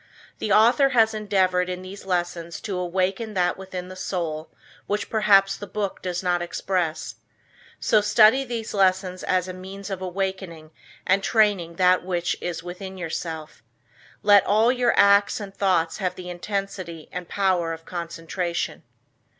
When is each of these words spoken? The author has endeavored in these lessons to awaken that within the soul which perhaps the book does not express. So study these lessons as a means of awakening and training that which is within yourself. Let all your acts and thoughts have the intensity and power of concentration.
The 0.39 0.51
author 0.51 0.89
has 0.97 1.13
endeavored 1.13 1.69
in 1.69 1.83
these 1.83 2.07
lessons 2.07 2.59
to 2.61 2.75
awaken 2.75 3.35
that 3.35 3.55
within 3.55 3.87
the 3.87 3.95
soul 3.95 4.49
which 4.87 5.11
perhaps 5.11 5.55
the 5.55 5.67
book 5.67 6.01
does 6.01 6.23
not 6.23 6.41
express. 6.41 7.17
So 7.79 8.01
study 8.01 8.43
these 8.43 8.73
lessons 8.73 9.21
as 9.23 9.47
a 9.47 9.53
means 9.53 9.91
of 9.91 10.01
awakening 10.01 10.71
and 11.05 11.21
training 11.21 11.75
that 11.75 12.03
which 12.03 12.35
is 12.41 12.63
within 12.63 12.97
yourself. 12.97 13.61
Let 14.23 14.43
all 14.47 14.71
your 14.71 14.95
acts 14.97 15.39
and 15.39 15.55
thoughts 15.55 15.97
have 15.97 16.15
the 16.15 16.31
intensity 16.31 17.07
and 17.11 17.29
power 17.29 17.71
of 17.71 17.85
concentration. 17.85 18.81